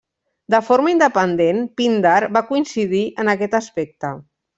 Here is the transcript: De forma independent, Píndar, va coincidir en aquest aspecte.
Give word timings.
De 0.51 0.59
forma 0.69 0.93
independent, 0.93 1.59
Píndar, 1.81 2.15
va 2.39 2.43
coincidir 2.53 3.03
en 3.25 3.31
aquest 3.35 3.59
aspecte. 3.63 4.13